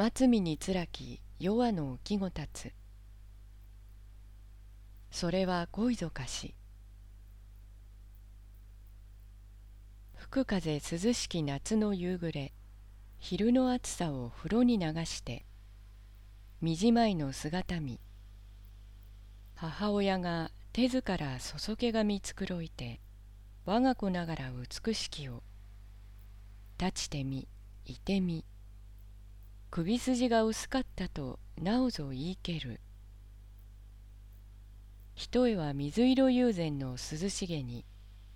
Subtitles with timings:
[0.00, 2.72] 松見につらき弱の置きごたつ。
[5.10, 6.54] それは恋ぞかし。
[10.14, 12.54] 吹く風涼しき夏の夕暮れ
[13.18, 15.44] 昼の暑さを風呂に流して
[16.62, 18.00] みじまいの姿見。
[19.54, 23.00] 母親が手ずから注げがみつくろいて
[23.66, 25.42] 我が子ながら美しきを。
[26.78, 27.46] 立ちてみ
[27.84, 28.46] いてみ。
[29.72, 32.80] 首筋が薄かったとなおぞ言いける。
[35.14, 37.84] 一重は水色友禅の涼しげに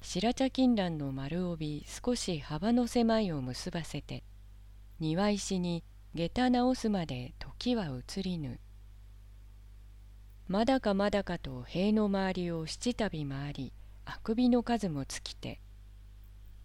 [0.00, 4.24] 白茶金蘭の丸帯少し幅の狭いを結ばせて
[4.98, 5.84] 庭石に
[6.14, 8.58] 下駄直すまで時は移りぬ。
[10.48, 13.72] まだかまだかと塀の周りを七度回り
[14.04, 15.60] あくびの数も尽きて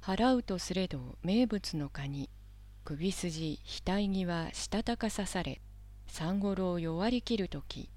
[0.02, 2.32] 払うとすれど名物のカニ。
[2.88, 5.60] 首筋額際したたかさされ
[6.06, 7.90] 三五郎弱りきる時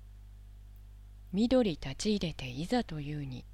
[1.35, 3.45] 緑立ち入れていざというに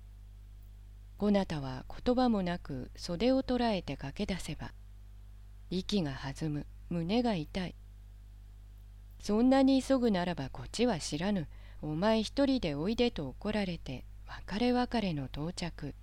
[1.19, 4.71] こなたは言葉もなく袖を捉えて駆け出せば
[5.71, 7.75] 息が弾む胸が痛い。
[9.19, 11.49] そんなに急ぐならばこっちは知らぬ
[11.83, 14.05] お前一人でおいでと怒られて
[14.47, 15.97] 別れ別れの到着。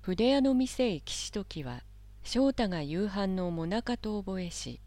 [0.00, 1.82] 筆屋の店へ岸時は
[2.26, 4.80] 翔太が夕飯のもなかと覚えし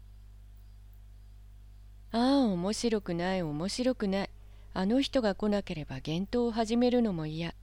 [2.12, 4.30] 「ああ面白くない面白くない。
[4.74, 7.54] あの人が来なければ幻冬を始めるのも嫌。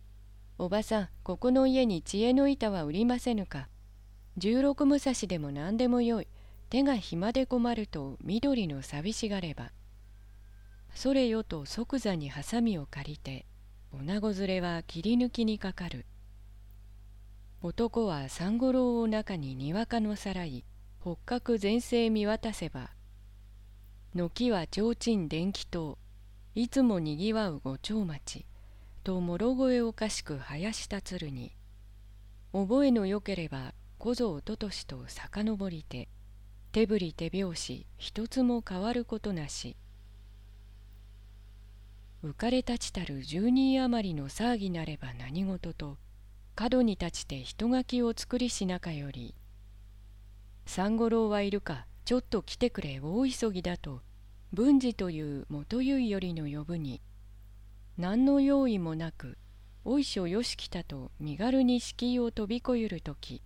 [0.58, 3.70] おばさんここの家に知恵の板は売りませぬか。
[4.36, 6.28] 十六武蔵でも何でもよい。
[6.72, 9.72] 手が暇で困ると緑の寂しがれば。
[10.95, 13.45] それよと即座にハサミを借りて
[13.94, 16.08] 女子連れは切り抜きにかかる。
[17.63, 20.63] 男は三五郎を中ににわかのさらい
[21.00, 22.91] 骨格全盛見渡せば
[24.14, 25.98] 軒は提灯電気塔
[26.54, 28.45] いつもにぎわう五丁町
[29.04, 31.55] ともろ声おかしく林立るに
[32.54, 36.10] 覚えのよければ小僧おととしと遡りて
[36.71, 39.76] 手振り手拍子一つも変わることなし。
[42.23, 45.98] 浮かれ立ちたる十人余りの騒ぎなれば何事と
[46.57, 49.35] 角に立ちて人書きを作りし中より
[50.65, 54.01] 「三五郎はいるかちょっと来てくれ大急ぎだ」と
[54.51, 56.99] 文治という元結よりの呼ぶに
[57.95, 59.37] 何の用意もなく
[59.85, 63.43] おいしょよし来たと身軽に敷居を飛び越える時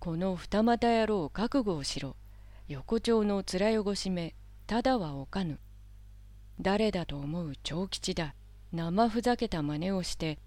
[0.00, 2.16] この二股野郎覚悟をしろ
[2.66, 4.34] 横丁の面汚しめ
[4.66, 5.60] ただはおかぬ。
[6.60, 8.34] 誰だと思う長吉だ。
[8.72, 10.38] 生ふざけた真似をして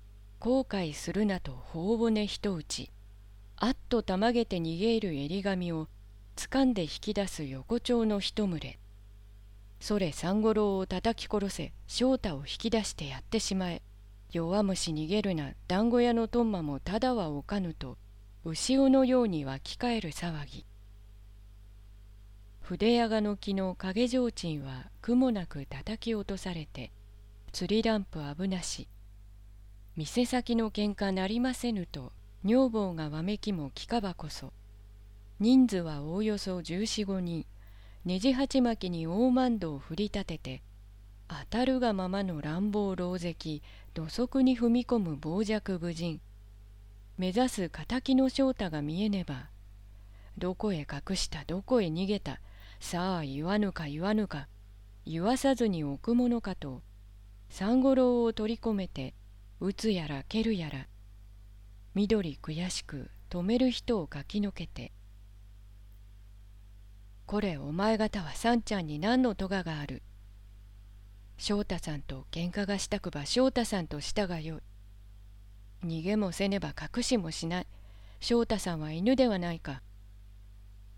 [0.44, 2.92] 後悔するなと頬骨一打ち。
[3.56, 5.88] あっとたまげて逃げる襟髪を
[6.36, 8.78] 掴んで引き出す横丁の一群れ。
[9.80, 13.82] それ三五郎を叩き殺せ翔太を引き出してやってしまえ。
[14.32, 17.98] 弱虫逃げるな団子屋のトンマもただはおかぬと
[18.44, 20.66] 牛尾のように湧き返る騒ぎ。
[22.60, 26.92] 筆屋がの木の影提灯は苦もなく叩き落とされて
[27.54, 28.90] 釣りランプ危なし。
[29.96, 34.52] 店先の喧嘩なりませぬと女房がわめきも聞かばこそ。
[35.40, 37.46] 人数はおおよそ十四五人。
[38.04, 40.64] ねじ鉢巻きに大万戸を振り立てて
[41.28, 43.62] 当たるがままの乱暴狼藉
[43.94, 46.20] 土足に踏み込む傍若無人。
[47.20, 49.50] 目指す敵の正太が見えねば
[50.40, 52.42] どこへ隠したどこへ逃げた
[52.80, 54.48] さあ言わぬか言わぬか
[55.06, 56.82] 言わさずに置くものかと
[57.50, 59.14] 三五郎を取り込めて
[59.64, 60.88] 打つやら蹴るやら
[61.96, 64.92] 緑悔しく止める人をかきのけて
[67.26, 70.04] これお前方はさんちゃんに何の咎がある？
[71.38, 74.60] 翔太さんと喧嘩がしたくば翔太さんとしたがよ
[75.82, 75.88] い。
[75.88, 77.68] 逃げもせねば隠しもしない。
[78.20, 79.82] 翔太さんは犬ではないか。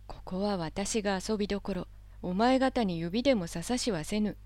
[0.08, 1.88] ここは私が遊びどころ。
[2.24, 4.38] お前方に指でも刺さしはせぬ。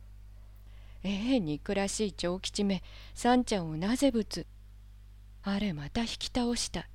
[1.04, 4.46] ええ憎らしい長吉め、さんちゃんをなぜぶつ？
[5.44, 6.88] あれまた引き倒した。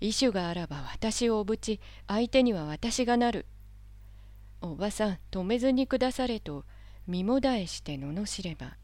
[0.00, 3.46] 意種があらば私をおぶち、相手には私がなる。
[4.64, 6.64] おばさん止めずにくだされと
[7.08, 8.76] 身もだえして罵れば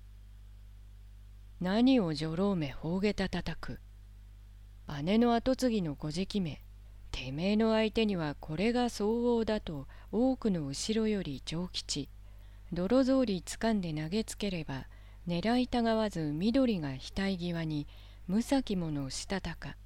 [1.60, 3.78] 何を女郎めほうげたたたく
[5.04, 6.60] 姉の跡継ぎの小じめ
[7.12, 12.08] てめえの相手にはこれが相応だと多くの後ろより長吉
[12.72, 14.86] 泥草履つかんで投げつければ
[15.26, 17.86] 狙いたがわず緑が額際に
[18.26, 19.76] むさきものしたたか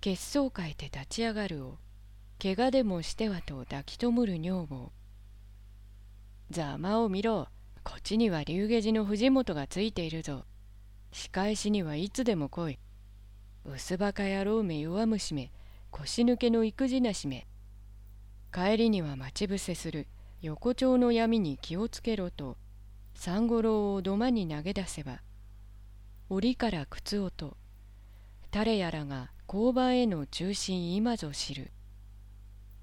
[0.00, 1.78] 血相変えて立ち上がるを
[2.40, 4.92] 怪我でもしてはと抱きとむる女房。
[6.50, 7.48] ざまを見ろ
[7.82, 10.44] こっちには龍下寺の藤本がついているぞ。
[11.12, 12.78] 仕返しにはいつでも来い。
[13.64, 15.50] 薄バカ野郎め弱虫め
[15.90, 17.46] 腰抜けの育児なしめ。
[18.52, 20.06] 帰りには待ち伏せする。
[20.46, 22.56] 横丁の闇に気をつけろと
[23.14, 25.20] 三五郎を土間に投げ出せば
[26.28, 27.56] 檻から靴音
[28.52, 31.72] 誰やらが交番への中心今ぞ知る。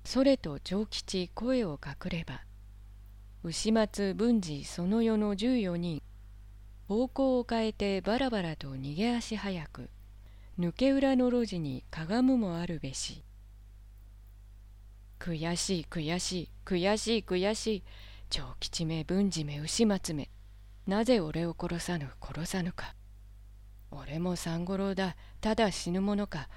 [0.03, 2.41] それと長吉声をかくれば
[3.43, 6.01] 牛松文治その世の十四人
[6.89, 9.89] 方向を変えてバラバラと逃げ足早く
[10.59, 13.23] 抜け裏の路地にかがむもあるべし。
[15.23, 17.83] 悔しい悔しい悔しい悔しい。
[18.29, 20.29] 長吉め文治め牛松め。
[20.85, 22.93] なぜ俺を殺さぬ殺さぬか。
[23.89, 25.15] 俺も三五郎だ。
[25.39, 26.49] ただ死ぬものか。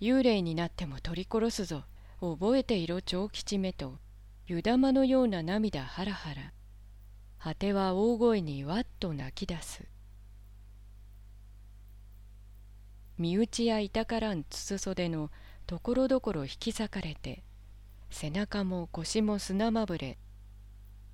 [0.00, 1.84] 幽霊になっても取り殺すぞ。
[2.20, 4.00] 覚えていろ長吉めと。
[4.48, 6.52] 湯玉のような涙ハラハラ。
[7.38, 9.84] 果ては大声にわっと泣き出す。
[13.16, 15.30] 身内や板からん筒袖の
[15.68, 17.44] ところどころ引き裂かれて。
[18.10, 20.18] 背中も腰も砂まぶれ。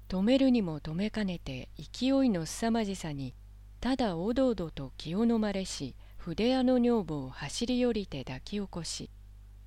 [0.08, 3.34] 止めるにも止めかねて勢いのすさまじさに
[3.80, 9.10] ただおどおどと気をのまれし筆屋の女房を走り降りて抱き起こし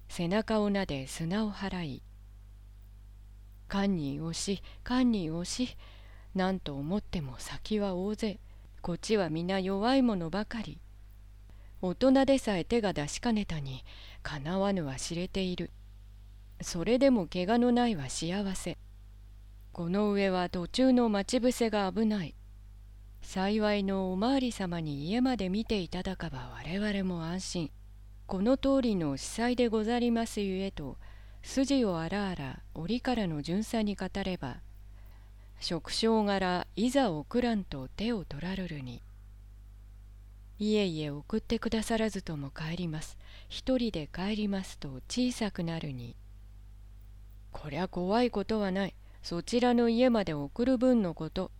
[0.09, 2.03] 背中をなで砂を払い
[3.67, 5.75] 「堪忍押し堪忍押し」
[6.33, 8.39] なんと思っても先は大勢
[8.81, 10.79] こっちは皆弱いものばかり。
[11.79, 13.83] 大人でさえ手が出しかねたに
[14.23, 15.69] かなわぬは知れている。
[16.61, 18.77] それでも怪我のないは幸せ。
[19.71, 22.35] この上は途中の待ち伏せが危ない。
[23.21, 27.71] 幸いのお巡り様に家まで見ていただかば我々も安心。
[28.25, 30.97] この通りの司祭でござりますゆえと
[31.43, 34.57] 筋をあらあら折からの巡査に語れば
[35.61, 39.01] 食傷柄いざ送らんと手を取らるるに。
[40.59, 43.17] いえいえ送ってくださらずとも帰ります。
[43.47, 46.15] 一人で帰りますと小さくなるに。
[47.51, 48.95] こりゃ怖いことはない。
[49.23, 51.51] そちらの家まで送る分のこと。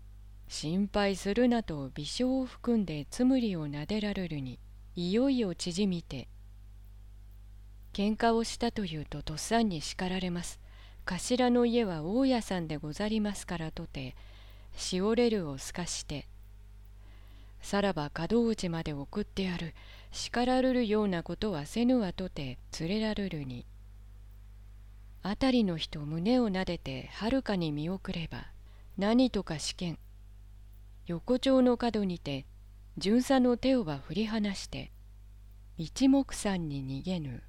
[0.48, 4.60] 心配するなと微笑を含んでつむりをなでられるに
[4.96, 6.30] いよいよ縮みて
[7.94, 10.60] 喧嘩をしたというととっさんに叱られます。
[11.06, 14.16] 頭の家は大家さんでござりますからとて
[14.76, 16.28] しおれるをすかして
[17.62, 19.74] さらば門内まで送ってやる。
[20.12, 23.66] 叱られるようなことはせぬわとて連れられるに。
[25.28, 28.48] 辺りの人胸をなでてはるかに見送れば
[28.98, 30.00] 何とか試験。
[31.06, 32.46] 横丁の角にて
[32.98, 34.92] 巡査の手をは振り離して
[35.78, 37.44] 一目散に逃げぬ。